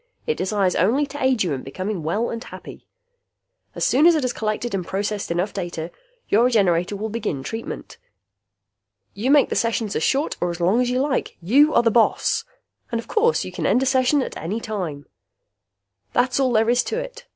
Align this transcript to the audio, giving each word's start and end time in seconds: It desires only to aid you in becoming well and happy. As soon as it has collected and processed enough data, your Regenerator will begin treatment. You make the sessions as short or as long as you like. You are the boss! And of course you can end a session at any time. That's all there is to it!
It 0.25 0.33
desires 0.35 0.75
only 0.75 1.05
to 1.05 1.23
aid 1.23 1.43
you 1.43 1.53
in 1.53 1.61
becoming 1.61 2.01
well 2.01 2.31
and 2.31 2.43
happy. 2.43 2.87
As 3.75 3.85
soon 3.85 4.07
as 4.07 4.15
it 4.15 4.23
has 4.23 4.33
collected 4.33 4.73
and 4.73 4.83
processed 4.83 5.29
enough 5.29 5.53
data, 5.53 5.91
your 6.27 6.45
Regenerator 6.45 6.95
will 6.95 7.09
begin 7.11 7.43
treatment. 7.43 7.99
You 9.13 9.29
make 9.29 9.49
the 9.49 9.55
sessions 9.55 9.95
as 9.95 10.01
short 10.01 10.37
or 10.41 10.49
as 10.49 10.59
long 10.59 10.81
as 10.81 10.89
you 10.89 10.99
like. 11.01 11.37
You 11.39 11.75
are 11.75 11.83
the 11.83 11.91
boss! 11.91 12.45
And 12.91 12.97
of 12.99 13.07
course 13.07 13.45
you 13.45 13.51
can 13.51 13.67
end 13.67 13.83
a 13.83 13.85
session 13.85 14.23
at 14.23 14.35
any 14.37 14.59
time. 14.59 15.05
That's 16.13 16.39
all 16.39 16.51
there 16.53 16.71
is 16.71 16.83
to 16.85 16.97
it! 16.97 17.27